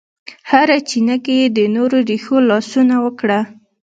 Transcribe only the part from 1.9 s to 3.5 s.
رېښو لاسونه وکړه